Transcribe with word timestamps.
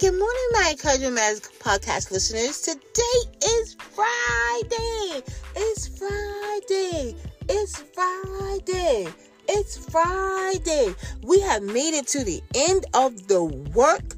Good 0.00 0.18
morning, 0.18 0.48
my 0.52 0.70
Encouragement 0.72 1.14
Matters 1.14 1.40
podcast 1.60 2.10
listeners. 2.10 2.62
Today 2.62 3.46
is 3.46 3.74
Friday. 3.74 5.22
It's 5.54 5.86
Friday. 5.86 7.14
It's 7.48 7.78
Friday. 7.94 9.08
It's 9.48 9.90
Friday. 9.90 10.94
We 11.22 11.38
have 11.40 11.62
made 11.62 11.94
it 11.94 12.08
to 12.08 12.24
the 12.24 12.42
end 12.56 12.86
of 12.94 13.28
the 13.28 13.44
work 13.44 14.16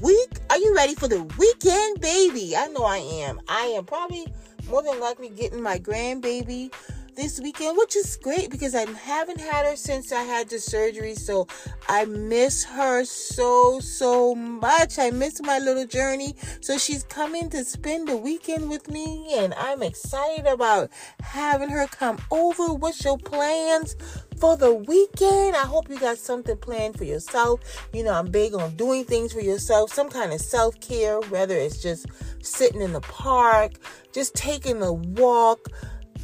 week. 0.00 0.38
Are 0.48 0.56
you 0.56 0.74
ready 0.74 0.94
for 0.94 1.08
the 1.08 1.22
weekend, 1.38 2.00
baby? 2.00 2.56
I 2.56 2.68
know 2.68 2.84
I 2.84 2.96
am. 2.96 3.38
I 3.48 3.66
am 3.76 3.84
probably 3.84 4.26
more 4.70 4.82
than 4.82 4.98
likely 4.98 5.28
getting 5.28 5.60
my 5.60 5.78
grandbaby 5.78 6.72
this 7.18 7.40
weekend, 7.40 7.76
which 7.76 7.96
is 7.96 8.16
great 8.22 8.48
because 8.48 8.76
I 8.76 8.88
haven't 8.88 9.40
had 9.40 9.66
her 9.66 9.74
since 9.74 10.12
I 10.12 10.22
had 10.22 10.48
the 10.48 10.60
surgery. 10.60 11.16
So 11.16 11.48
I 11.88 12.04
miss 12.04 12.62
her 12.62 13.04
so, 13.04 13.80
so 13.80 14.36
much. 14.36 15.00
I 15.00 15.10
miss 15.10 15.42
my 15.42 15.58
little 15.58 15.84
journey. 15.84 16.36
So 16.60 16.78
she's 16.78 17.02
coming 17.02 17.50
to 17.50 17.64
spend 17.64 18.06
the 18.06 18.16
weekend 18.16 18.70
with 18.70 18.88
me, 18.88 19.34
and 19.36 19.52
I'm 19.54 19.82
excited 19.82 20.46
about 20.46 20.90
having 21.20 21.70
her 21.70 21.88
come 21.88 22.18
over. 22.30 22.72
What's 22.72 23.04
your 23.04 23.18
plans? 23.18 23.96
For 24.38 24.56
the 24.56 24.72
weekend, 24.72 25.56
I 25.56 25.66
hope 25.66 25.90
you 25.90 25.98
got 25.98 26.18
something 26.18 26.56
planned 26.58 26.96
for 26.96 27.02
yourself. 27.02 27.58
You 27.92 28.04
know, 28.04 28.12
I'm 28.12 28.30
big 28.30 28.54
on 28.54 28.76
doing 28.76 29.04
things 29.04 29.32
for 29.32 29.40
yourself, 29.40 29.92
some 29.92 30.08
kind 30.08 30.32
of 30.32 30.40
self 30.40 30.78
care, 30.78 31.18
whether 31.22 31.56
it's 31.56 31.82
just 31.82 32.06
sitting 32.40 32.80
in 32.80 32.92
the 32.92 33.00
park, 33.00 33.72
just 34.12 34.36
taking 34.36 34.80
a 34.80 34.92
walk, 34.92 35.66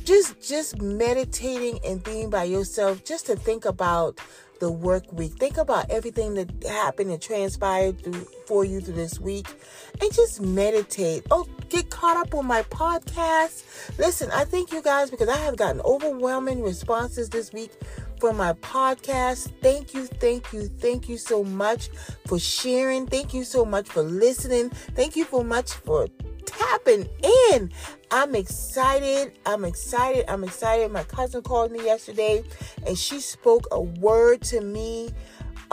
just 0.05 0.41
just 0.41 0.81
meditating 0.81 1.79
and 1.85 2.03
being 2.03 2.31
by 2.31 2.45
yourself 2.45 3.05
just 3.05 3.27
to 3.27 3.37
think 3.37 3.65
about 3.65 4.21
the 4.61 4.71
work 4.71 5.05
week 5.13 5.33
think 5.39 5.57
about 5.57 5.91
everything 5.91 6.35
that 6.35 6.49
happened 6.65 7.11
and 7.11 7.21
transpired 7.21 8.01
through, 8.03 8.27
for 8.46 8.65
you 8.65 8.80
through 8.80 8.95
this 8.95 9.19
week 9.19 9.46
and 10.01 10.13
just 10.13 10.41
meditate 10.41 11.27
oh 11.30 11.46
get 11.69 11.91
caught 11.91 12.16
up 12.16 12.33
on 12.35 12.46
my 12.46 12.63
podcast 12.65 13.65
listen 13.99 14.30
i 14.30 14.45
thank 14.45 14.73
you 14.73 14.80
guys 14.80 15.11
because 15.11 15.29
i 15.29 15.37
have 15.37 15.57
gotten 15.57 15.80
overwhelming 15.80 16.63
responses 16.63 17.29
this 17.29 17.52
week 17.52 17.73
for 18.24 18.33
my 18.33 18.55
podcast. 18.55 19.52
Thank 19.61 19.93
you, 19.93 20.07
thank 20.07 20.51
you, 20.52 20.66
thank 20.66 21.11
you 21.11 21.18
so 21.18 21.45
much 21.45 21.91
for 22.27 22.39
sharing. 22.39 23.07
Thank 23.07 23.35
you 23.35 23.45
so 23.45 23.66
much 23.66 23.87
for 23.87 24.02
listening. 24.02 24.71
Thank 24.71 25.15
you 25.15 25.27
so 25.30 25.45
much 25.45 25.73
for 25.73 26.07
tapping 26.65 27.09
in. 27.52 27.70
I'm 28.10 28.34
excited. 28.34 29.32
I'm 29.46 29.65
excited. 29.65 30.24
I'm 30.29 30.45
excited. 30.45 30.90
My 30.90 31.02
cousin 31.04 31.43
called 31.43 31.73
me 31.73 31.84
yesterday 31.84 32.43
and 32.87 32.98
she 32.98 33.21
spoke 33.21 33.66
a 33.71 33.80
word 33.80 34.43
to 34.43 34.60
me 34.60 35.10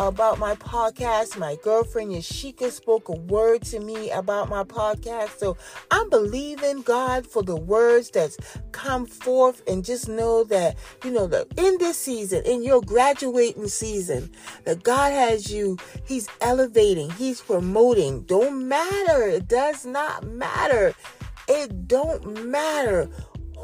about 0.08 0.40
my 0.40 0.56
podcast. 0.56 1.38
My 1.38 1.58
girlfriend 1.64 2.12
Yashika 2.12 2.72
spoke 2.72 3.10
a 3.10 3.14
word 3.14 3.62
to 3.64 3.80
me 3.80 4.10
about 4.12 4.50
my 4.50 4.64
podcast. 4.64 5.38
So 5.38 5.58
I'm 5.92 6.10
believing 6.10 6.82
God 6.82 7.28
for 7.28 7.44
the 7.44 7.56
words 7.56 8.10
that's 8.10 8.38
come 8.72 9.06
forth 9.06 9.62
and 9.68 9.86
just 9.86 10.10
know 10.10 10.44
that, 10.46 10.78
you 11.04 11.12
know, 11.12 11.28
that 11.28 11.48
in 11.58 11.78
this 11.78 11.98
season, 11.98 12.44
in 12.46 12.64
your 12.64 12.82
graduating 12.82 13.68
season, 13.68 14.32
that 14.66 14.84
God 14.84 15.12
has 15.12 15.52
you, 15.52 15.78
He's 16.06 16.28
elevating, 16.42 17.10
He's 17.12 17.42
promoting. 17.42 18.22
Don't 18.24 18.68
matter. 18.68 19.24
It 19.24 19.48
does 19.48 19.86
not 19.86 20.26
matter. 20.26 20.94
It 21.48 21.88
don't 21.88 22.46
matter 22.46 23.10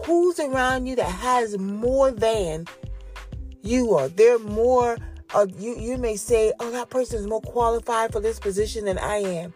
who's 0.06 0.40
around 0.40 0.86
you 0.86 0.96
that 0.96 1.10
has 1.10 1.58
more 1.58 2.12
than 2.12 2.66
you 3.64 3.94
are. 3.96 4.08
They're 4.08 4.40
more 4.40 4.98
uh, 5.34 5.48
you 5.58 5.76
you 5.78 5.98
may 5.98 6.16
say, 6.16 6.54
"Oh, 6.60 6.72
that 6.72 6.90
person 6.90 7.20
is 7.20 7.28
more 7.28 7.42
qualified 7.42 8.12
for 8.12 8.20
this 8.20 8.40
position 8.40 8.86
than 8.86 8.98
I 8.98 9.18
am." 9.18 9.54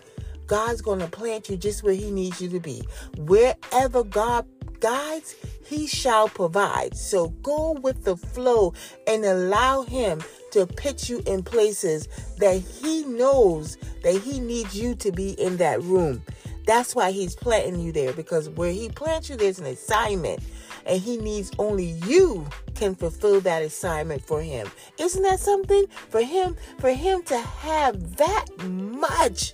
God's 0.47 0.81
going 0.81 0.99
to 0.99 1.07
plant 1.07 1.49
you 1.49 1.55
just 1.55 1.81
where 1.81 1.93
He 1.93 2.11
needs 2.11 2.41
you 2.41 2.49
to 2.49 2.59
be. 2.59 2.83
Wherever 3.17 4.03
God 4.03 4.45
guides, 4.81 5.35
He 5.65 5.87
shall 5.87 6.27
provide. 6.27 6.97
So 6.97 7.29
go 7.41 7.71
with 7.81 8.03
the 8.03 8.17
flow 8.17 8.73
and 9.07 9.23
allow 9.23 9.83
Him 9.83 10.21
to 10.51 10.65
put 10.65 11.07
you 11.07 11.23
in 11.25 11.43
places 11.43 12.09
that 12.39 12.55
He 12.55 13.05
knows 13.05 13.77
that 14.03 14.17
He 14.17 14.41
needs 14.41 14.77
you 14.77 14.93
to 14.95 15.11
be 15.13 15.31
in 15.39 15.55
that 15.57 15.81
room. 15.83 16.21
That's 16.65 16.95
why 16.95 17.11
He's 17.11 17.35
planting 17.35 17.79
you 17.79 17.93
there 17.93 18.11
because 18.11 18.49
where 18.49 18.73
He 18.73 18.89
plants 18.89 19.29
you, 19.29 19.37
there's 19.37 19.59
an 19.59 19.67
assignment 19.67 20.41
and 20.85 21.01
he 21.01 21.17
needs 21.17 21.51
only 21.59 21.97
you 22.05 22.47
can 22.75 22.95
fulfill 22.95 23.41
that 23.41 23.61
assignment 23.61 24.23
for 24.23 24.41
him. 24.41 24.69
Isn't 24.97 25.23
that 25.23 25.39
something 25.39 25.85
for 26.09 26.21
him 26.21 26.57
for 26.79 26.91
him 26.91 27.23
to 27.23 27.37
have 27.37 28.17
that 28.17 28.45
much? 28.63 29.53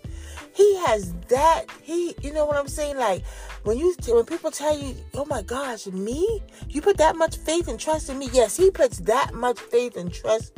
He 0.53 0.75
has 0.77 1.13
that 1.29 1.65
he 1.83 2.15
you 2.21 2.33
know 2.33 2.45
what 2.45 2.57
I'm 2.57 2.67
saying 2.67 2.97
like 2.97 3.23
when 3.63 3.77
you 3.77 3.95
when 4.07 4.25
people 4.25 4.49
tell 4.49 4.77
you, 4.77 4.95
"Oh 5.13 5.25
my 5.25 5.41
gosh, 5.41 5.85
me? 5.87 6.41
You 6.69 6.81
put 6.81 6.97
that 6.97 7.15
much 7.15 7.37
faith 7.37 7.67
and 7.67 7.79
trust 7.79 8.09
in 8.09 8.17
me?" 8.17 8.29
Yes, 8.33 8.57
he 8.57 8.71
puts 8.71 8.97
that 8.99 9.33
much 9.33 9.59
faith 9.59 9.97
and 9.97 10.11
trust 10.11 10.53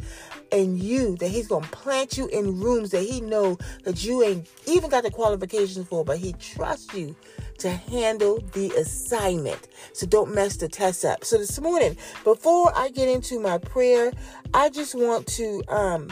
in 0.51 0.77
you 0.77 1.15
that 1.17 1.29
he's 1.29 1.47
to 1.49 1.59
plant 1.59 2.17
you 2.17 2.27
in 2.27 2.59
rooms 2.59 2.91
that 2.91 3.03
he 3.03 3.19
know 3.19 3.57
that 3.83 4.03
you 4.03 4.23
ain't 4.23 4.47
even 4.67 4.89
got 4.89 5.03
the 5.03 5.11
qualifications 5.11 5.87
for, 5.87 6.05
but 6.05 6.17
he 6.17 6.33
trusts 6.33 6.93
you 6.93 7.15
to 7.59 7.69
handle 7.69 8.39
the 8.53 8.71
assignment. 8.71 9.67
So 9.93 10.07
don't 10.07 10.33
mess 10.33 10.57
the 10.57 10.67
test 10.67 11.05
up. 11.05 11.23
So 11.23 11.37
this 11.37 11.59
morning, 11.59 11.97
before 12.23 12.71
I 12.75 12.89
get 12.89 13.09
into 13.09 13.39
my 13.39 13.57
prayer, 13.57 14.11
I 14.53 14.69
just 14.69 14.95
want 14.95 15.27
to 15.27 15.63
um 15.67 16.09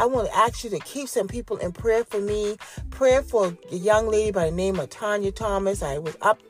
I 0.00 0.06
want 0.06 0.28
to 0.28 0.36
ask 0.36 0.62
you 0.62 0.70
to 0.70 0.78
keep 0.80 1.08
some 1.08 1.26
people 1.26 1.56
in 1.56 1.72
prayer 1.72 2.04
for 2.04 2.20
me. 2.20 2.56
Prayer 2.90 3.20
for 3.20 3.56
a 3.72 3.74
young 3.74 4.06
lady 4.06 4.30
by 4.30 4.46
the 4.46 4.52
name 4.54 4.78
of 4.78 4.90
Tanya 4.90 5.32
Thomas. 5.32 5.82
I 5.82 5.98
was 5.98 6.16
up 6.22 6.40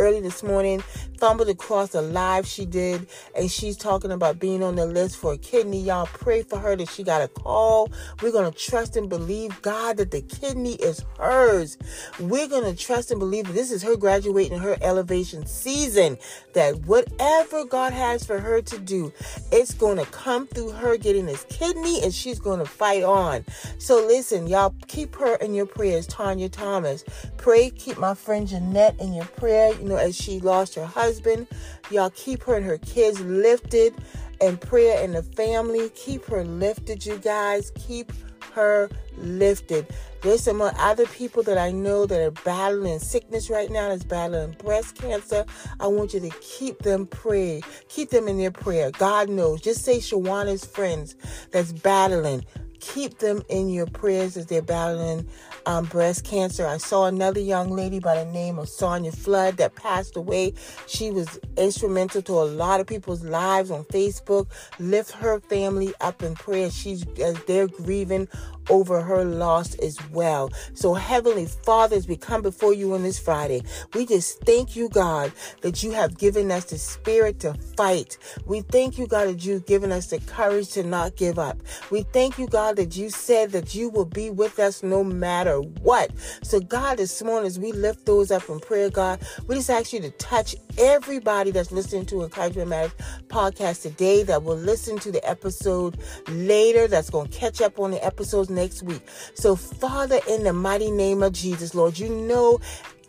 early 0.00 0.20
this 0.20 0.42
morning, 0.42 0.80
fumbled 1.18 1.50
across 1.50 1.94
a 1.94 2.00
live 2.00 2.46
she 2.46 2.64
did, 2.64 3.06
and 3.36 3.50
she's 3.50 3.76
talking 3.76 4.10
about 4.10 4.40
being 4.40 4.62
on 4.62 4.74
the 4.74 4.86
list 4.86 5.18
for 5.18 5.34
a 5.34 5.38
kidney. 5.38 5.82
Y'all 5.82 6.06
pray 6.06 6.42
for 6.42 6.58
her 6.58 6.74
that 6.74 6.88
she 6.88 7.02
got 7.02 7.20
a 7.20 7.28
call. 7.28 7.90
We're 8.22 8.32
going 8.32 8.50
to 8.50 8.58
trust 8.58 8.96
and 8.96 9.08
believe, 9.08 9.60
God, 9.60 9.98
that 9.98 10.10
the 10.10 10.22
kidney 10.22 10.74
is 10.76 11.04
hers. 11.18 11.76
We're 12.18 12.48
going 12.48 12.64
to 12.64 12.74
trust 12.74 13.10
and 13.10 13.20
believe 13.20 13.46
that 13.46 13.52
this 13.52 13.70
is 13.70 13.82
her 13.82 13.96
graduating 13.96 14.58
her 14.58 14.78
elevation 14.80 15.44
season, 15.44 16.16
that 16.54 16.86
whatever 16.86 17.66
God 17.66 17.92
has 17.92 18.24
for 18.24 18.38
her 18.38 18.62
to 18.62 18.78
do, 18.78 19.12
it's 19.52 19.74
going 19.74 19.98
to 19.98 20.06
come 20.06 20.46
through 20.46 20.70
her 20.70 20.96
getting 20.96 21.26
this 21.26 21.44
kidney, 21.50 22.02
and 22.02 22.14
she's 22.14 22.40
going 22.40 22.60
to 22.60 22.64
fight 22.64 23.02
on. 23.02 23.44
So 23.78 23.96
listen, 24.06 24.46
y'all, 24.46 24.74
keep 24.88 25.14
her 25.16 25.34
in 25.36 25.52
your 25.52 25.66
prayers, 25.66 26.06
Tanya 26.06 26.48
Thomas. 26.48 27.04
Pray, 27.36 27.70
keep 27.70 27.98
my 27.98 28.14
friend 28.14 28.48
Jeanette 28.48 28.98
in 29.00 29.12
your 29.12 29.26
prayer. 29.26 29.74
You 29.74 29.88
know, 29.90 29.96
as 29.96 30.16
she 30.16 30.40
lost 30.40 30.74
her 30.74 30.86
husband. 30.86 31.46
Y'all 31.90 32.10
keep 32.10 32.42
her 32.44 32.56
and 32.56 32.64
her 32.64 32.78
kids 32.78 33.20
lifted 33.20 33.94
and 34.40 34.60
prayer 34.60 35.02
in 35.04 35.12
the 35.12 35.22
family. 35.22 35.90
Keep 35.90 36.24
her 36.26 36.44
lifted, 36.44 37.04
you 37.04 37.18
guys. 37.18 37.72
Keep 37.76 38.12
her 38.54 38.88
lifted. 39.16 39.86
There's 40.22 40.42
some 40.42 40.60
other 40.60 41.06
people 41.06 41.42
that 41.44 41.56
I 41.56 41.70
know 41.72 42.04
that 42.06 42.20
are 42.20 42.30
battling 42.30 42.98
sickness 42.98 43.48
right 43.48 43.70
now, 43.70 43.88
that's 43.88 44.04
battling 44.04 44.52
breast 44.58 44.96
cancer. 44.96 45.46
I 45.78 45.86
want 45.86 46.12
you 46.12 46.20
to 46.20 46.30
keep 46.40 46.80
them 46.80 47.06
pray. 47.06 47.62
Keep 47.88 48.10
them 48.10 48.28
in 48.28 48.36
their 48.38 48.50
prayer. 48.50 48.90
God 48.90 49.28
knows. 49.28 49.60
Just 49.60 49.82
say 49.84 49.98
Shawana's 49.98 50.64
friends 50.64 51.16
that's 51.52 51.72
battling 51.72 52.44
keep 52.80 53.18
them 53.18 53.42
in 53.48 53.68
your 53.68 53.86
prayers 53.86 54.36
as 54.36 54.46
they're 54.46 54.62
battling 54.62 55.26
um, 55.66 55.84
breast 55.86 56.24
cancer. 56.24 56.66
I 56.66 56.78
saw 56.78 57.06
another 57.06 57.40
young 57.40 57.70
lady 57.70 58.00
by 58.00 58.24
the 58.24 58.30
name 58.30 58.58
of 58.58 58.68
Sonia 58.68 59.12
Flood 59.12 59.58
that 59.58 59.74
passed 59.74 60.16
away. 60.16 60.54
She 60.86 61.10
was 61.10 61.38
instrumental 61.56 62.22
to 62.22 62.32
a 62.32 62.44
lot 62.44 62.80
of 62.80 62.86
people's 62.86 63.22
lives 63.22 63.70
on 63.70 63.84
Facebook. 63.84 64.48
Lift 64.78 65.12
her 65.12 65.40
family 65.40 65.92
up 66.00 66.22
in 66.22 66.34
prayer. 66.34 66.70
She's 66.70 67.04
as 67.18 67.42
they're 67.44 67.68
grieving 67.68 68.28
over 68.70 69.02
her 69.02 69.24
loss 69.24 69.74
as 69.76 69.98
well. 70.10 70.50
So, 70.74 70.94
Heavenly 70.94 71.46
Father, 71.46 71.96
as 71.96 72.08
we 72.08 72.16
come 72.16 72.40
before 72.40 72.72
you 72.72 72.94
on 72.94 73.02
this 73.02 73.18
Friday, 73.18 73.62
we 73.94 74.06
just 74.06 74.40
thank 74.44 74.76
you, 74.76 74.88
God, 74.88 75.32
that 75.60 75.82
you 75.82 75.90
have 75.90 76.16
given 76.16 76.50
us 76.50 76.66
the 76.66 76.78
spirit 76.78 77.40
to 77.40 77.54
fight. 77.76 78.16
We 78.46 78.62
thank 78.62 78.96
you, 78.96 79.06
God, 79.06 79.28
that 79.28 79.44
you've 79.44 79.66
given 79.66 79.92
us 79.92 80.06
the 80.06 80.20
courage 80.20 80.70
to 80.70 80.82
not 80.82 81.16
give 81.16 81.38
up. 81.38 81.58
We 81.90 82.02
thank 82.02 82.38
you, 82.38 82.46
God, 82.46 82.76
that 82.76 82.96
you 82.96 83.10
said 83.10 83.50
that 83.52 83.74
you 83.74 83.90
will 83.90 84.04
be 84.04 84.30
with 84.30 84.58
us 84.58 84.82
no 84.82 85.04
matter 85.04 85.58
what. 85.58 86.10
So, 86.42 86.60
God, 86.60 86.98
this 86.98 87.22
morning, 87.22 87.46
as 87.46 87.58
we 87.58 87.72
lift 87.72 88.06
those 88.06 88.30
up 88.30 88.48
in 88.48 88.60
prayer, 88.60 88.90
God, 88.90 89.20
we 89.46 89.56
just 89.56 89.70
ask 89.70 89.92
you 89.92 90.00
to 90.00 90.10
touch 90.12 90.54
everybody 90.78 91.50
that's 91.50 91.72
listening 91.72 92.06
to 92.06 92.22
Encouragement 92.22 92.68
Matters 92.68 92.92
podcast 93.28 93.82
today 93.82 94.22
that 94.24 94.42
will 94.42 94.56
listen 94.56 94.98
to 94.98 95.12
the 95.12 95.26
episode 95.28 95.98
later, 96.28 96.88
that's 96.88 97.10
going 97.10 97.28
to 97.28 97.38
catch 97.38 97.60
up 97.60 97.78
on 97.78 97.90
the 97.90 98.04
episodes 98.04 98.50
next 98.60 98.82
week. 98.82 99.00
So, 99.34 99.56
Father, 99.56 100.20
in 100.28 100.44
the 100.44 100.52
mighty 100.52 100.90
name 100.90 101.22
of 101.22 101.32
Jesus, 101.32 101.74
Lord, 101.74 101.98
you 101.98 102.10
know 102.10 102.60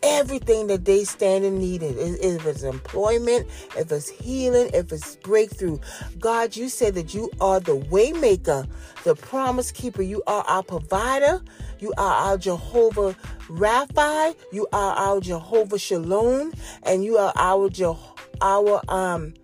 everything 0.02 0.66
that 0.68 0.86
they 0.86 1.04
stand 1.04 1.44
in 1.44 1.58
need 1.58 1.82
of. 1.82 1.94
If 1.98 2.46
it's 2.46 2.62
employment, 2.62 3.46
if 3.76 3.92
it's 3.92 4.08
healing, 4.08 4.70
if 4.72 4.90
it's 4.92 5.16
breakthrough. 5.16 5.78
God, 6.18 6.56
you 6.56 6.70
said 6.70 6.94
that 6.94 7.12
you 7.12 7.30
are 7.38 7.60
the 7.60 7.76
waymaker, 7.78 8.66
the 9.04 9.14
promise 9.14 9.70
keeper. 9.70 10.02
You 10.02 10.22
are 10.26 10.42
our 10.48 10.62
provider. 10.62 11.42
You 11.80 11.92
are 11.98 12.14
our 12.30 12.38
Jehovah 12.38 13.14
Rapha. 13.48 14.34
You 14.52 14.66
are 14.72 14.94
our 14.94 15.20
Jehovah 15.20 15.78
Shalom, 15.78 16.52
and 16.82 17.04
you 17.04 17.18
are 17.18 17.32
our 17.36 17.68
Je- 17.68 18.08
our 18.40 18.80
um 18.88 19.34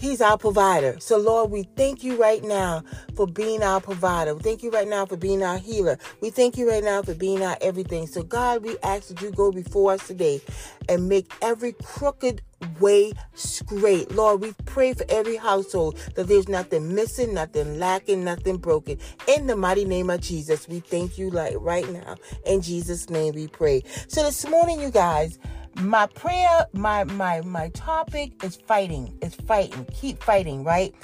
He's 0.00 0.22
our 0.22 0.38
provider. 0.38 0.96
So, 0.98 1.18
Lord, 1.18 1.50
we 1.50 1.64
thank 1.76 2.02
you 2.02 2.18
right 2.18 2.42
now 2.42 2.82
for 3.16 3.26
being 3.26 3.62
our 3.62 3.82
provider. 3.82 4.34
We 4.34 4.40
thank 4.40 4.62
you 4.62 4.70
right 4.70 4.88
now 4.88 5.04
for 5.04 5.18
being 5.18 5.42
our 5.42 5.58
healer. 5.58 5.98
We 6.22 6.30
thank 6.30 6.56
you 6.56 6.66
right 6.70 6.82
now 6.82 7.02
for 7.02 7.14
being 7.14 7.42
our 7.42 7.58
everything. 7.60 8.06
So, 8.06 8.22
God, 8.22 8.62
we 8.64 8.78
ask 8.82 9.08
that 9.08 9.20
you 9.20 9.30
go 9.30 9.52
before 9.52 9.92
us 9.92 10.06
today 10.06 10.40
and 10.88 11.06
make 11.06 11.30
every 11.42 11.74
crooked 11.74 12.40
way 12.80 13.12
straight. 13.34 14.10
Lord, 14.12 14.40
we 14.40 14.54
pray 14.64 14.94
for 14.94 15.04
every 15.10 15.36
household 15.36 15.98
that 16.14 16.28
there's 16.28 16.48
nothing 16.48 16.94
missing, 16.94 17.34
nothing 17.34 17.78
lacking, 17.78 18.24
nothing 18.24 18.56
broken. 18.56 18.98
In 19.28 19.48
the 19.48 19.56
mighty 19.56 19.84
name 19.84 20.08
of 20.08 20.22
Jesus, 20.22 20.66
we 20.66 20.80
thank 20.80 21.18
you 21.18 21.28
like 21.28 21.56
right 21.58 21.88
now. 21.92 22.16
In 22.46 22.62
Jesus' 22.62 23.10
name 23.10 23.34
we 23.34 23.48
pray. 23.48 23.82
So 24.08 24.22
this 24.22 24.48
morning, 24.48 24.80
you 24.80 24.90
guys, 24.90 25.38
my 25.76 26.06
prayer, 26.06 26.66
my 26.72 27.04
my 27.04 27.40
my 27.42 27.68
topic 27.70 28.44
is 28.44 28.56
fighting. 28.56 29.16
It's 29.22 29.34
fighting. 29.34 29.86
Keep 29.94 30.22
fighting, 30.22 30.64
right? 30.64 30.94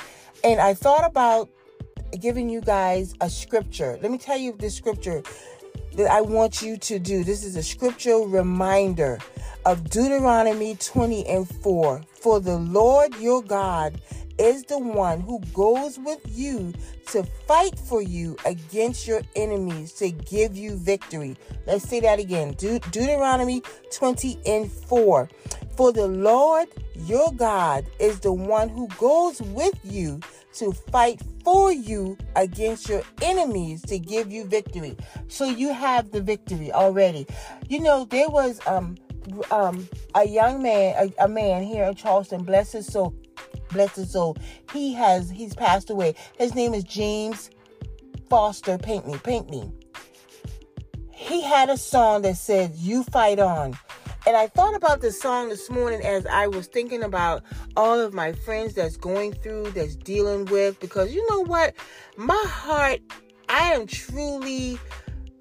And 0.45 0.61
I 0.61 0.75
thought 0.75 1.05
about 1.05 1.49
giving 2.21 2.49
you 2.49 2.61
guys 2.61 3.15
a 3.21 3.29
scripture. 3.31 3.99
Let 4.03 4.11
me 4.11 4.19
tell 4.19 4.39
you 4.39 4.53
the 4.59 4.71
scripture 4.71 5.23
that 5.97 6.11
I 6.11 6.21
want 6.21 6.63
you 6.63 6.77
to 6.77 6.99
do. 6.99 7.25
This 7.25 7.45
is 7.45 7.57
a 7.57 7.63
scriptural 7.63 8.27
reminder 8.27 9.19
of 9.65 9.89
Deuteronomy 9.91 10.77
20 10.77 11.27
and 11.27 11.49
4. 11.49 12.03
For 12.21 12.41
the 12.41 12.57
Lord 12.57 13.15
your 13.17 13.43
God 13.43 14.01
is 14.39 14.65
the 14.65 14.79
one 14.79 15.21
who 15.21 15.41
goes 15.55 15.99
with 15.99 16.21
you 16.27 16.73
to 17.09 17.23
fight 17.47 17.79
for 17.79 18.03
you 18.03 18.37
against 18.45 19.07
your 19.07 19.23
enemies 19.35 19.93
to 19.95 20.11
give 20.11 20.57
you 20.57 20.77
victory. 20.77 21.37
Let's 21.67 21.89
say 21.89 22.01
that 22.01 22.19
again. 22.19 22.55
De- 22.59 22.81
Deuteronomy 22.91 23.63
20 23.93 24.39
and 24.47 24.71
4. 24.71 25.29
For 25.77 25.93
the 25.93 26.07
Lord 26.07 26.69
your 26.95 27.33
God 27.33 27.87
is 27.99 28.21
the 28.21 28.33
one 28.33 28.69
who 28.69 28.89
goes 28.99 29.41
with 29.43 29.79
you 29.85 30.21
to 30.55 30.73
fight 30.73 31.21
for 31.45 31.71
you 31.71 32.17
against 32.35 32.89
your 32.89 33.03
enemies 33.21 33.83
to 33.83 33.99
give 33.99 34.33
you 34.33 34.45
victory. 34.45 34.97
So 35.29 35.45
you 35.45 35.73
have 35.73 36.11
the 36.11 36.21
victory 36.23 36.73
already. 36.73 37.27
You 37.69 37.81
know, 37.81 38.07
there 38.07 38.29
was 38.29 38.61
um 38.67 38.97
um 39.51 39.87
a 40.15 40.27
young 40.27 40.63
man, 40.63 40.95
a, 41.19 41.25
a 41.25 41.29
man 41.29 41.63
here 41.63 41.85
in 41.85 41.95
Charleston, 41.95 42.43
bless 42.43 42.73
his 42.73 42.87
soul 42.87 43.15
bless 43.71 43.97
his 43.97 44.13
soul. 44.13 44.37
He 44.73 44.93
has 44.95 45.31
he's 45.31 45.55
passed 45.55 45.91
away. 45.91 46.15
His 46.39 46.55
name 46.55 46.75
is 46.75 46.85
James 46.85 47.51
Foster 48.29 48.79
Pinkney. 48.79 49.19
Pinkney. 49.19 49.73
He 51.11 51.43
had 51.43 51.71
a 51.71 51.77
song 51.77 52.23
that 52.23 52.37
said, 52.37 52.75
"You 52.77 53.03
fight 53.05 53.39
on." 53.39 53.79
And 54.27 54.37
I 54.37 54.49
thought 54.49 54.75
about 54.75 55.01
this 55.01 55.21
song 55.21 55.49
this 55.51 55.71
morning 55.71 56.03
as 56.03 56.27
I 56.27 56.49
was 56.49 56.67
thinking 56.67 57.05
about 57.05 57.45
all 57.77 58.01
of 58.01 58.13
my 58.13 58.33
friends 58.33 58.75
that's 58.75 58.97
going 58.97 59.35
through, 59.35 59.71
that's 59.71 59.95
dealing 59.95 60.47
with, 60.47 60.81
because 60.81 61.15
you 61.15 61.25
know 61.31 61.45
what? 61.45 61.75
My 62.17 62.43
heart, 62.49 63.01
I 63.49 63.73
am 63.73 63.87
truly 63.87 64.81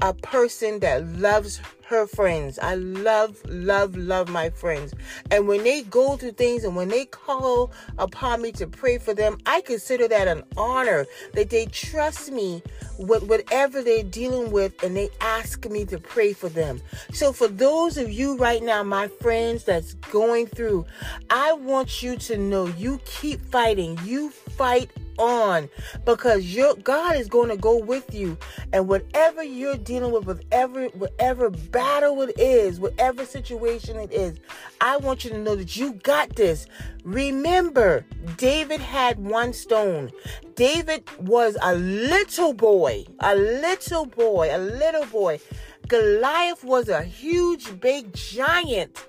a 0.02 0.14
person 0.14 0.80
that 0.80 1.06
loves 1.08 1.62
her 1.86 2.08
friends. 2.08 2.58
I 2.60 2.76
love, 2.76 3.38
love, 3.48 3.96
love 3.96 4.28
my 4.30 4.50
friends. 4.50 4.94
And 5.30 5.48
when 5.48 5.64
they 5.64 5.84
go 5.84 6.18
through 6.18 6.32
things 6.32 6.64
and 6.64 6.76
when 6.76 6.90
they 6.90 7.06
call 7.06 7.72
upon 8.00 8.42
me 8.42 8.52
to 8.54 8.66
pray 8.68 8.98
for 8.98 9.14
them, 9.14 9.38
I 9.46 9.62
consider 9.62 10.08
that 10.08 10.28
an 10.28 10.44
honor 10.58 11.06
that 11.34 11.52
they 11.52 11.68
trust 11.68 12.32
me 12.32 12.64
with 12.98 13.24
whatever 13.24 13.84
they're 13.84 14.04
dealing 14.04 14.52
with 14.52 14.82
and 14.84 14.98
they 14.98 15.10
ask 15.22 15.70
me 15.70 15.86
to 15.86 16.00
pray 16.00 16.34
for 16.34 16.50
them. 16.50 16.82
So 17.14 17.32
for 17.32 17.48
those 17.48 17.98
of 17.98 18.12
you 18.12 18.38
right 18.38 18.64
now, 18.64 18.82
my 18.84 19.08
friends 19.08 19.64
that's 19.64 19.94
going 19.96 20.48
through, 20.48 20.86
I 21.30 21.54
want 21.54 22.02
you 22.02 22.18
to 22.18 22.38
know 22.38 22.66
you 22.66 23.00
keep 23.06 23.40
fighting. 23.42 24.00
You 24.04 24.32
fight 24.58 24.90
on 25.18 25.70
because 26.06 26.54
your 26.54 26.76
God 26.76 27.16
is 27.16 27.28
going 27.28 27.50
to 27.50 27.58
go 27.58 27.78
with 27.78 28.14
you. 28.14 28.38
And 28.74 28.88
whatever 28.88 29.44
you're 29.44 29.78
dealing 29.78 30.12
with 30.12 30.26
whatever 30.26 30.88
whatever 30.88 31.50
battle 31.50 32.22
it 32.22 32.38
is 32.40 32.80
whatever 32.80 33.26
situation 33.26 33.98
it 33.98 34.12
is 34.12 34.38
I 34.82 34.98
want 34.98 35.24
you 35.24 35.30
to 35.32 35.38
know 35.38 35.56
that 35.56 35.76
you 35.76 35.94
got 35.94 36.36
this. 36.36 36.68
Remember 37.04 38.06
David 38.38 38.82
had 38.82 39.20
one 39.20 39.54
stone. 39.54 40.12
David 40.56 41.04
was 41.20 41.58
a 41.62 41.76
little 41.76 42.54
boy 42.54 43.06
a 43.20 43.36
little 43.36 44.06
boy 44.06 44.50
a 44.52 44.58
little 44.58 45.06
boy. 45.06 45.40
Goliath 45.88 46.64
was 46.64 46.90
a 46.90 47.04
huge 47.04 47.80
big 47.80 48.12
giant 48.14 49.06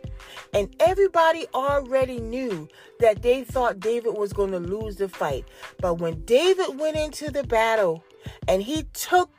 and 0.55 0.75
everybody 0.81 1.47
already 1.55 2.21
knew 2.21 2.69
that 3.01 3.23
they 3.23 3.45
thought 3.45 3.81
David 3.81 4.15
was 4.17 4.33
going 4.33 4.53
to 4.53 4.59
lose 4.59 4.97
the 4.97 5.09
fight. 5.09 5.45
But 5.81 5.95
when 5.95 6.25
David 6.25 6.79
went 6.79 6.97
into 6.97 7.31
the 7.31 7.45
battle 7.45 8.05
and 8.49 8.63
he 8.63 8.85
took 8.95 9.31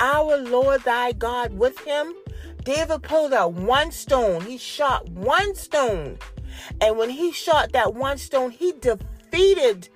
our 0.00 0.36
Lord 0.36 0.82
thy 0.82 1.12
God 1.12 1.52
with 1.54 1.78
him, 1.80 2.14
David 2.64 3.02
pulled 3.02 3.32
out 3.32 3.54
one 3.54 3.90
stone. 3.90 4.42
He 4.42 4.56
shot 4.56 5.08
one 5.10 5.54
stone. 5.54 6.18
And 6.80 6.96
when 6.96 7.10
he 7.10 7.32
shot 7.32 7.72
that 7.72 7.94
one 7.94 8.18
stone, 8.18 8.50
he 8.50 8.72
defeated 8.72 9.88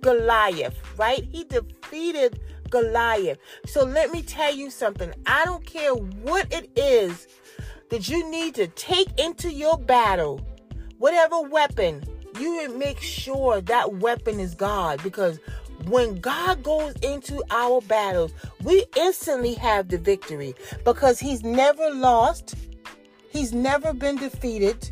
Goliath, 0.00 0.76
right? 0.98 1.26
He 1.30 1.44
defeated 1.44 2.40
Goliath. 2.70 3.38
So 3.66 3.84
let 3.84 4.10
me 4.10 4.22
tell 4.22 4.54
you 4.54 4.70
something. 4.70 5.12
I 5.26 5.44
don't 5.44 5.64
care 5.64 5.94
what 5.94 6.52
it 6.52 6.70
is 6.76 7.26
that 7.90 8.08
you 8.08 8.28
need 8.30 8.54
to 8.56 8.66
take 8.68 9.18
into 9.18 9.52
your 9.52 9.78
battle, 9.78 10.40
whatever 10.98 11.40
weapon, 11.40 12.02
you 12.38 12.76
make 12.76 13.00
sure 13.00 13.60
that 13.62 13.94
weapon 13.94 14.40
is 14.40 14.54
God 14.54 15.02
because 15.02 15.38
when 15.86 16.20
God 16.20 16.62
goes 16.62 16.94
into 17.02 17.42
our 17.50 17.80
battles, 17.82 18.32
we 18.62 18.84
instantly 18.96 19.54
have 19.54 19.88
the 19.88 19.98
victory 19.98 20.54
because 20.84 21.18
He's 21.20 21.42
never 21.42 21.90
lost, 21.90 22.54
He's 23.30 23.52
never 23.52 23.92
been 23.92 24.16
defeated, 24.16 24.90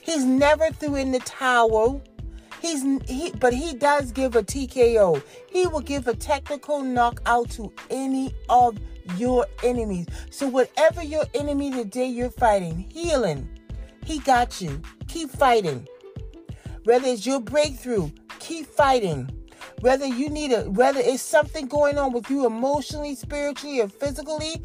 He's 0.00 0.24
never 0.24 0.70
threw 0.70 0.96
in 0.96 1.12
the 1.12 1.20
towel. 1.20 2.02
He's 2.62 2.82
he, 3.08 3.32
but 3.32 3.52
he 3.52 3.74
does 3.74 4.12
give 4.12 4.34
a 4.34 4.42
TKO. 4.42 5.22
He 5.50 5.66
will 5.66 5.80
give 5.80 6.08
a 6.08 6.14
technical 6.14 6.82
knockout 6.82 7.50
to 7.50 7.72
any 7.90 8.34
of 8.48 8.78
your 9.16 9.46
enemies. 9.62 10.06
So, 10.30 10.48
whatever 10.48 11.02
your 11.02 11.24
enemy 11.34 11.70
today 11.70 12.06
you're 12.06 12.30
fighting, 12.30 12.86
healing, 12.90 13.48
he 14.04 14.18
got 14.20 14.60
you. 14.60 14.80
Keep 15.08 15.30
fighting. 15.30 15.86
Whether 16.84 17.08
it's 17.08 17.26
your 17.26 17.40
breakthrough, 17.40 18.10
keep 18.38 18.66
fighting. 18.66 19.30
Whether 19.80 20.06
you 20.06 20.30
need 20.30 20.52
a, 20.52 20.70
whether 20.70 21.00
it's 21.00 21.22
something 21.22 21.66
going 21.66 21.98
on 21.98 22.12
with 22.12 22.30
you 22.30 22.46
emotionally, 22.46 23.14
spiritually, 23.14 23.80
or 23.80 23.88
physically, 23.88 24.62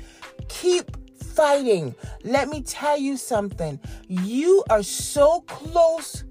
keep 0.47 0.95
fighting. 1.15 1.95
Let 2.23 2.49
me 2.49 2.61
tell 2.61 2.97
you 2.97 3.17
something. 3.17 3.79
You 4.07 4.63
are 4.69 4.83
so 4.83 5.41
close 5.41 6.23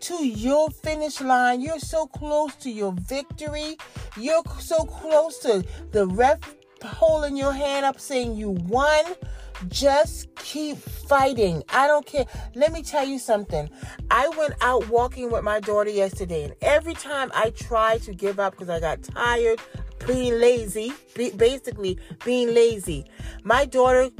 to 0.00 0.26
your 0.26 0.70
finish 0.70 1.20
line. 1.20 1.60
You're 1.60 1.80
so 1.80 2.06
close 2.06 2.54
to 2.56 2.70
your 2.70 2.92
victory. 2.92 3.76
You're 4.16 4.42
so 4.60 4.84
close 4.84 5.38
to 5.38 5.64
the 5.90 6.06
ref 6.06 6.38
holding 6.82 7.36
your 7.36 7.52
hand 7.52 7.84
up 7.84 8.00
saying 8.00 8.36
you 8.36 8.50
won. 8.50 9.04
Just 9.68 10.34
keep 10.36 10.76
fighting. 10.76 11.62
I 11.70 11.86
don't 11.86 12.04
care. 12.04 12.26
Let 12.54 12.72
me 12.72 12.82
tell 12.82 13.06
you 13.06 13.18
something. 13.18 13.70
I 14.10 14.28
went 14.36 14.54
out 14.60 14.88
walking 14.90 15.30
with 15.30 15.44
my 15.44 15.60
daughter 15.60 15.90
yesterday, 15.90 16.44
and 16.44 16.54
every 16.60 16.94
time 16.94 17.30
I 17.34 17.50
tried 17.50 18.02
to 18.02 18.12
give 18.12 18.38
up 18.38 18.52
because 18.52 18.68
I 18.68 18.80
got 18.80 19.02
tired, 19.02 19.60
being 20.06 20.38
lazy, 20.38 20.92
basically 21.14 21.98
being 22.24 22.54
lazy, 22.54 23.06
my 23.44 23.64
daughter 23.64 24.10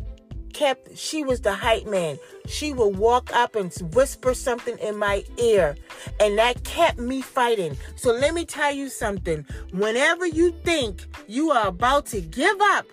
kept, 0.57 0.97
she 0.97 1.23
was 1.23 1.43
the 1.43 1.53
hype 1.53 1.87
man. 1.87 2.19
She 2.47 2.73
would 2.73 2.97
walk 2.97 3.31
up 3.35 3.57
and 3.57 3.71
whisper 3.95 4.33
something 4.33 4.79
in 4.79 4.97
my 4.97 5.23
ear, 5.37 5.77
and 6.19 6.39
that 6.39 6.65
kept 6.65 6.99
me 6.99 7.21
fighting. 7.21 7.77
So 7.97 8.11
let 8.11 8.33
me 8.33 8.47
tell 8.47 8.73
you 8.73 8.89
something. 8.89 9.45
Whenever 9.73 10.27
you 10.27 10.55
think 10.65 11.05
you 11.27 11.51
are 11.51 11.69
about 11.69 12.07
to 12.07 12.23
give 12.23 12.57
up, 12.61 12.87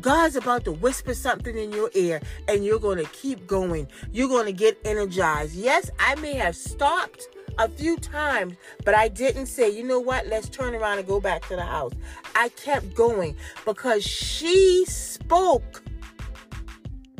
God's 0.00 0.34
about 0.34 0.64
to 0.64 0.72
whisper 0.72 1.12
something 1.12 1.58
in 1.58 1.72
your 1.72 1.90
ear 1.92 2.22
and 2.48 2.64
you're 2.64 2.78
going 2.78 2.96
to 2.96 3.10
keep 3.10 3.46
going. 3.46 3.86
You're 4.12 4.28
going 4.28 4.46
to 4.46 4.52
get 4.52 4.78
energized. 4.86 5.54
Yes, 5.54 5.90
I 5.98 6.14
may 6.14 6.32
have 6.36 6.56
stopped 6.56 7.28
a 7.58 7.68
few 7.68 7.98
times, 7.98 8.54
but 8.86 8.94
I 8.94 9.08
didn't 9.08 9.44
say, 9.44 9.68
you 9.68 9.84
know 9.84 10.00
what, 10.00 10.26
let's 10.28 10.48
turn 10.48 10.74
around 10.74 11.00
and 11.00 11.06
go 11.06 11.20
back 11.20 11.46
to 11.48 11.56
the 11.56 11.66
house. 11.66 11.92
I 12.34 12.48
kept 12.48 12.94
going 12.94 13.36
because 13.66 14.02
she 14.02 14.86
spoke 14.86 15.82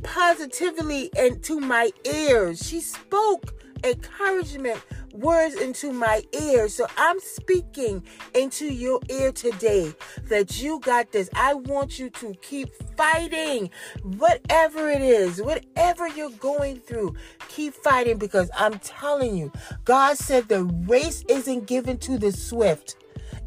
positively 0.02 1.10
into 1.16 1.60
my 1.60 1.90
ears. 2.04 2.66
She 2.66 2.80
spoke 2.80 3.54
encouragement 3.84 4.80
words 5.12 5.54
into 5.54 5.92
my 5.92 6.22
ear. 6.40 6.68
So 6.68 6.86
I'm 6.96 7.18
speaking 7.20 8.02
into 8.34 8.66
your 8.66 9.00
ear 9.08 9.32
today 9.32 9.94
that 10.28 10.60
you 10.60 10.80
got 10.80 11.12
this. 11.12 11.28
I 11.34 11.54
want 11.54 11.98
you 11.98 12.10
to 12.10 12.34
keep 12.42 12.70
fighting, 12.96 13.70
whatever 14.02 14.88
it 14.90 15.02
is, 15.02 15.40
whatever 15.42 16.08
you're 16.08 16.30
going 16.30 16.80
through, 16.80 17.14
keep 17.48 17.74
fighting 17.74 18.18
because 18.18 18.50
I'm 18.56 18.78
telling 18.80 19.36
you, 19.36 19.52
God 19.84 20.16
said 20.16 20.48
the 20.48 20.64
race 20.64 21.24
isn't 21.28 21.66
given 21.66 21.98
to 21.98 22.18
the 22.18 22.32
swift, 22.32 22.96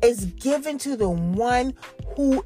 it's 0.01 0.25
given 0.25 0.77
to 0.79 0.95
the 0.95 1.09
one 1.09 1.73
who, 2.15 2.43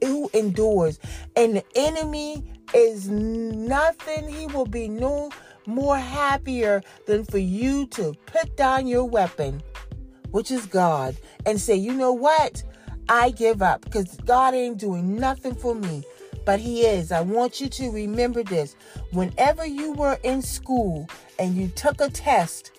who 0.00 0.30
endures. 0.32 0.98
And 1.36 1.56
the 1.56 1.64
enemy 1.74 2.44
is 2.72 3.08
nothing, 3.08 4.28
he 4.28 4.46
will 4.46 4.66
be 4.66 4.88
no 4.88 5.30
more 5.66 5.96
happier 5.98 6.82
than 7.06 7.24
for 7.24 7.38
you 7.38 7.86
to 7.88 8.14
put 8.26 8.56
down 8.56 8.86
your 8.86 9.04
weapon, 9.04 9.62
which 10.30 10.50
is 10.50 10.66
God, 10.66 11.16
and 11.46 11.60
say, 11.60 11.74
you 11.74 11.92
know 11.92 12.12
what? 12.12 12.62
I 13.08 13.30
give 13.30 13.62
up 13.62 13.82
because 13.82 14.16
God 14.24 14.54
ain't 14.54 14.78
doing 14.78 15.16
nothing 15.16 15.54
for 15.54 15.74
me. 15.74 16.04
But 16.44 16.60
He 16.60 16.82
is. 16.82 17.10
I 17.10 17.22
want 17.22 17.60
you 17.60 17.68
to 17.68 17.90
remember 17.90 18.42
this. 18.42 18.76
Whenever 19.12 19.64
you 19.64 19.92
were 19.92 20.18
in 20.22 20.42
school 20.42 21.08
and 21.38 21.54
you 21.54 21.68
took 21.68 22.00
a 22.00 22.10
test, 22.10 22.70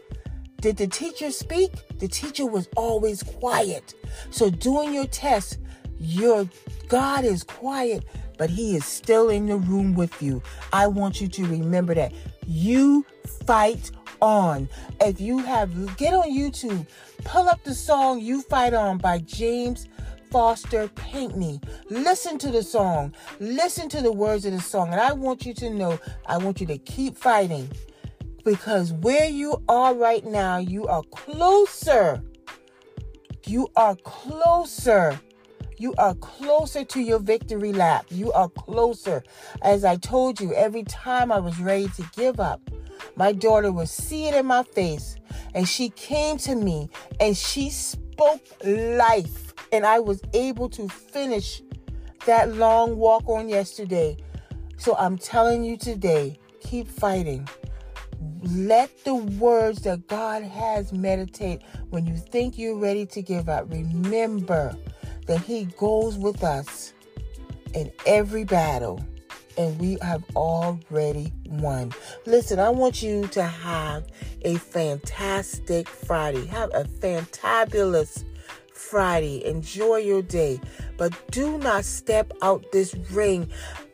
did 0.62 0.78
the 0.78 0.88
teacher 0.88 1.32
speak? 1.32 1.72
The 2.00 2.08
teacher 2.08 2.46
was 2.46 2.70
always 2.76 3.24
quiet. 3.24 3.94
So 4.30 4.50
doing 4.50 4.94
your 4.94 5.08
test, 5.08 5.60
your 6.00 6.48
God 6.88 7.24
is 7.26 7.44
quiet, 7.44 8.04
but 8.38 8.50
He 8.50 8.76
is 8.76 8.86
still 8.86 9.30
in 9.30 9.48
the 9.48 9.58
room 9.58 9.96
with 9.96 10.22
you. 10.22 10.42
I 10.74 10.88
want 10.88 11.22
you 11.22 11.28
to 11.28 11.46
remember 11.46 11.96
that. 11.96 12.14
You 12.48 13.06
fight 13.46 13.92
on. 14.22 14.70
If 15.02 15.20
you 15.20 15.40
have, 15.40 15.98
get 15.98 16.14
on 16.14 16.32
YouTube, 16.32 16.88
pull 17.24 17.50
up 17.50 17.64
the 17.64 17.76
song 17.76 18.20
You 18.20 18.42
Fight 18.42 18.74
On 18.74 18.98
by 18.98 19.20
James 19.20 19.88
Foster 20.32 20.88
Pinkney. 20.90 21.62
Listen 21.90 22.38
to 22.40 22.52
the 22.52 22.64
song, 22.64 23.14
listen 23.40 23.88
to 23.90 24.02
the 24.02 24.12
words 24.12 24.46
of 24.46 24.54
the 24.54 24.62
song. 24.62 24.92
And 24.92 25.00
I 25.00 25.14
want 25.14 25.46
you 25.46 25.54
to 25.56 25.70
know, 25.70 26.00
I 26.26 26.38
want 26.38 26.60
you 26.60 26.68
to 26.68 26.78
keep 26.78 27.18
fighting 27.18 27.70
because 28.44 28.94
where 28.94 29.28
you 29.28 29.62
are 29.68 29.94
right 29.94 30.26
now, 30.26 30.58
you 30.58 30.88
are 30.88 31.04
closer. 31.04 32.22
You 33.48 33.68
are 33.76 33.96
closer 33.98 35.20
you 35.78 35.94
are 35.98 36.16
closer 36.16 36.84
to 36.84 37.02
your 37.02 37.20
victory 37.20 37.74
lap. 37.74 38.06
You 38.10 38.32
are 38.32 38.50
closer. 38.50 39.24
As 39.62 39.84
I 39.84 39.98
told 39.98 40.40
you, 40.40 40.54
every 40.54 40.84
time 40.84 41.32
I 41.32 41.40
was 41.40 41.60
ready 41.60 41.88
to 41.90 42.10
give 42.16 42.40
up, 42.40 42.62
my 43.16 43.32
daughter 43.32 43.72
would 43.72 43.90
see 43.90 44.28
it 44.28 44.36
in 44.36 44.46
my 44.46 44.64
face 44.64 45.18
and 45.54 45.68
she 45.68 45.90
came 45.90 46.38
to 46.40 46.56
me 46.56 46.90
and 47.20 47.36
she 47.36 47.70
spoke 47.70 48.42
life. 48.64 49.54
And 49.72 49.86
I 49.86 50.00
was 50.00 50.22
able 50.34 50.70
to 50.70 50.88
finish 50.88 51.62
that 52.26 52.54
long 52.54 52.98
walk 52.98 53.28
on 53.28 53.50
yesterday. 53.50 54.18
So 54.78 54.96
I'm 54.98 55.18
telling 55.18 55.64
you 55.64 55.78
today, 55.78 56.40
keep 56.60 56.88
fighting. 56.88 57.48
Let 58.44 59.04
the 59.04 59.16
words 59.16 59.82
that 59.82 60.08
God 60.08 60.44
has 60.44 60.94
meditate 60.94 61.62
when 61.90 62.06
you 62.06 62.16
think 62.16 62.58
you're 62.58 62.78
ready 62.78 63.06
to 63.08 63.22
give 63.22 63.50
up. 63.50 63.72
Remember, 63.72 64.76
that 65.26 65.42
He 65.42 65.66
goes 65.78 66.18
with 66.18 66.44
us 66.44 66.94
in 67.74 67.92
every 68.06 68.44
battle 68.44 69.04
and 69.58 69.80
we 69.80 69.98
have 70.02 70.24
already 70.36 71.32
won. 71.48 71.94
Listen, 72.26 72.60
I 72.60 72.70
want 72.70 73.02
you 73.02 73.28
to 73.28 73.44
have 73.44 74.06
a 74.42 74.56
fantastic 74.56 75.88
Friday. 75.88 76.46
Have 76.46 76.72
a 76.74 76.84
fantabulous 76.84 78.24
Friday. 78.74 79.46
Enjoy 79.46 79.98
your 79.98 80.22
day, 80.22 80.60
but 80.98 81.14
do 81.32 81.58
not 81.58 81.86
step 81.86 82.32
out 82.42 82.72
this 82.72 82.96
ring. 83.12 83.50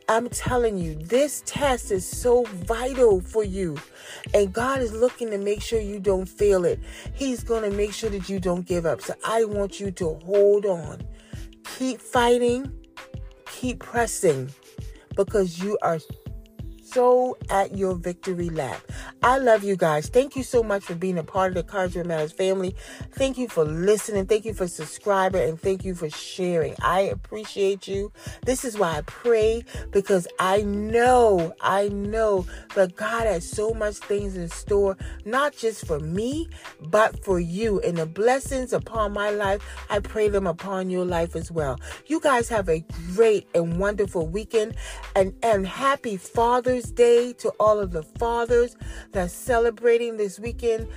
I'm 0.08 0.28
telling 0.28 0.76
you, 0.76 0.96
this 0.96 1.42
test 1.46 1.90
is 1.90 2.06
so 2.06 2.44
vital 2.44 3.20
for 3.20 3.44
you. 3.44 3.78
And 4.34 4.52
God 4.52 4.80
is 4.80 4.92
looking 4.92 5.30
to 5.30 5.38
make 5.38 5.62
sure 5.62 5.80
you 5.80 6.00
don't 6.00 6.28
fail 6.28 6.64
it. 6.64 6.80
He's 7.14 7.44
going 7.44 7.70
to 7.70 7.74
make 7.74 7.92
sure 7.92 8.10
that 8.10 8.28
you 8.28 8.40
don't 8.40 8.66
give 8.66 8.84
up. 8.84 9.00
So 9.00 9.14
I 9.24 9.44
want 9.44 9.80
you 9.80 9.90
to 9.92 10.14
hold 10.24 10.66
on 10.66 11.02
keep 11.64 12.00
fighting, 12.00 12.72
keep 13.46 13.80
pressing 13.80 14.50
because 15.16 15.58
you 15.58 15.78
are 15.82 15.98
so 16.82 17.36
at 17.50 17.76
your 17.76 17.94
victory 17.94 18.50
lap. 18.50 18.80
I 19.24 19.38
love 19.38 19.62
you 19.62 19.76
guys. 19.76 20.08
Thank 20.08 20.34
you 20.34 20.42
so 20.42 20.64
much 20.64 20.82
for 20.82 20.96
being 20.96 21.16
a 21.16 21.22
part 21.22 21.50
of 21.50 21.54
the 21.54 21.60
Encouragement 21.60 22.08
Matters 22.08 22.32
family. 22.32 22.74
Thank 23.12 23.38
you 23.38 23.48
for 23.48 23.64
listening. 23.64 24.26
Thank 24.26 24.44
you 24.44 24.52
for 24.52 24.66
subscribing 24.66 25.48
and 25.48 25.60
thank 25.60 25.84
you 25.84 25.94
for 25.94 26.10
sharing. 26.10 26.74
I 26.82 27.02
appreciate 27.02 27.86
you. 27.86 28.10
This 28.44 28.64
is 28.64 28.76
why 28.76 28.96
I 28.96 29.02
pray 29.02 29.64
because 29.92 30.26
I 30.40 30.62
know, 30.62 31.54
I 31.60 31.88
know 31.90 32.46
that 32.74 32.96
God 32.96 33.28
has 33.28 33.48
so 33.48 33.72
much 33.72 33.94
things 33.98 34.36
in 34.36 34.48
store, 34.48 34.96
not 35.24 35.56
just 35.56 35.86
for 35.86 36.00
me, 36.00 36.48
but 36.80 37.24
for 37.24 37.38
you. 37.38 37.80
And 37.82 37.98
the 37.98 38.06
blessings 38.06 38.72
upon 38.72 39.12
my 39.12 39.30
life, 39.30 39.62
I 39.88 40.00
pray 40.00 40.30
them 40.30 40.48
upon 40.48 40.90
your 40.90 41.04
life 41.04 41.36
as 41.36 41.48
well. 41.52 41.78
You 42.06 42.18
guys 42.18 42.48
have 42.48 42.68
a 42.68 42.84
great 43.14 43.46
and 43.54 43.78
wonderful 43.78 44.26
weekend 44.26 44.74
and, 45.14 45.32
and 45.44 45.64
happy 45.64 46.16
Father's 46.16 46.90
Day 46.90 47.34
to 47.34 47.50
all 47.60 47.78
of 47.78 47.92
the 47.92 48.02
fathers 48.02 48.76
that's 49.12 49.32
celebrating 49.32 50.16
this 50.16 50.40
weekend. 50.40 50.88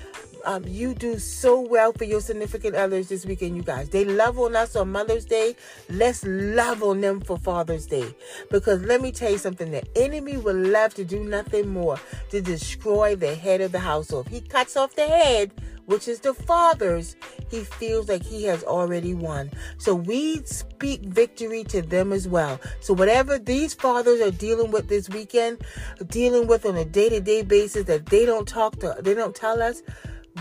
Um, 0.45 0.63
you 0.67 0.93
do 0.93 1.17
so 1.17 1.59
well 1.59 1.91
for 1.91 2.03
your 2.03 2.21
significant 2.21 2.75
others 2.75 3.09
this 3.09 3.25
weekend, 3.25 3.55
you 3.55 3.63
guys. 3.63 3.89
They 3.89 4.05
love 4.05 4.37
on 4.37 4.55
us 4.55 4.75
on 4.75 4.91
Mother's 4.91 5.25
Day. 5.25 5.55
Let's 5.89 6.23
love 6.25 6.83
on 6.83 7.01
them 7.01 7.19
for 7.21 7.37
Father's 7.37 7.87
Day. 7.87 8.13
Because 8.51 8.83
let 8.83 9.01
me 9.01 9.11
tell 9.11 9.31
you 9.31 9.39
something 9.39 9.71
the 9.71 9.83
enemy 9.97 10.37
would 10.37 10.55
love 10.55 10.93
to 10.95 11.03
do 11.03 11.23
nothing 11.23 11.69
more 11.69 11.99
to 12.29 12.41
destroy 12.41 13.15
the 13.15 13.33
head 13.33 13.61
of 13.61 13.71
the 13.71 13.79
household. 13.79 14.27
He 14.29 14.41
cuts 14.41 14.77
off 14.77 14.95
the 14.95 15.07
head 15.07 15.51
which 15.85 16.07
is 16.07 16.19
the 16.19 16.33
Father's, 16.33 17.15
he 17.49 17.61
feels 17.61 18.09
like 18.09 18.23
he 18.23 18.43
has 18.45 18.63
already 18.63 19.13
won. 19.13 19.51
So 19.77 19.93
we 19.95 20.43
speak 20.45 21.01
victory 21.01 21.63
to 21.65 21.81
them 21.81 22.11
as 22.11 22.27
well. 22.27 22.59
So 22.81 22.93
whatever 22.93 23.37
these 23.37 23.73
fathers 23.73 24.21
are 24.21 24.31
dealing 24.31 24.71
with 24.71 24.87
this 24.87 25.09
weekend, 25.09 25.61
dealing 26.07 26.47
with 26.47 26.65
on 26.65 26.75
a 26.75 26.85
day 26.85 27.09
to 27.09 27.19
day 27.19 27.43
basis 27.43 27.85
that 27.85 28.07
they 28.07 28.25
don't 28.25 28.47
talk 28.47 28.79
to, 28.79 28.95
they 28.99 29.13
don't 29.13 29.35
tell 29.35 29.61
us, 29.61 29.81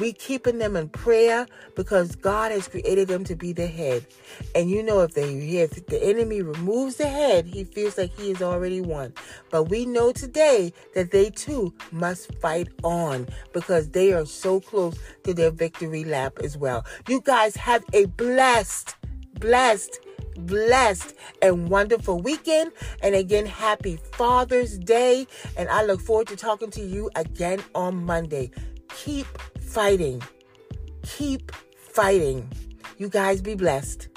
we 0.00 0.12
keeping 0.12 0.58
them 0.58 0.76
in 0.76 0.88
prayer 0.88 1.46
because 1.76 2.16
God 2.16 2.52
has 2.52 2.68
created 2.68 3.08
them 3.08 3.24
to 3.24 3.36
be 3.36 3.52
the 3.52 3.66
head. 3.66 4.06
And 4.54 4.70
you 4.70 4.82
know, 4.82 5.00
if 5.00 5.14
they 5.14 5.32
if 5.34 5.86
the 5.86 6.02
enemy 6.02 6.42
removes 6.42 6.96
the 6.96 7.08
head, 7.08 7.46
he 7.46 7.64
feels 7.64 7.96
like 7.96 8.16
he 8.18 8.30
has 8.30 8.42
already 8.42 8.80
won. 8.80 9.12
But 9.50 9.64
we 9.64 9.86
know 9.86 10.12
today 10.12 10.72
that 10.94 11.10
they 11.10 11.30
too 11.30 11.72
must 11.92 12.34
fight 12.36 12.68
on 12.82 13.28
because 13.52 13.90
they 13.90 14.12
are 14.12 14.26
so 14.26 14.60
close 14.60 14.98
to 15.24 15.34
their 15.34 15.50
victory 15.50 16.04
lap 16.04 16.38
as 16.42 16.56
well. 16.56 16.84
You 17.08 17.20
guys 17.20 17.56
have 17.56 17.84
a 17.92 18.06
blessed, 18.06 18.96
blessed 19.38 20.00
blessed 20.36 21.14
and 21.42 21.68
wonderful 21.68 22.20
weekend. 22.20 22.72
And 23.02 23.14
again, 23.14 23.46
happy 23.46 23.98
Father's 24.12 24.78
Day. 24.78 25.26
And 25.56 25.68
I 25.68 25.84
look 25.84 26.00
forward 26.00 26.26
to 26.28 26.36
talking 26.36 26.70
to 26.72 26.80
you 26.80 27.10
again 27.14 27.62
on 27.74 28.04
Monday. 28.04 28.50
Keep 28.88 29.26
fighting. 29.64 30.22
Keep 31.02 31.52
fighting. 31.76 32.50
You 32.98 33.08
guys 33.08 33.40
be 33.42 33.54
blessed. 33.54 34.08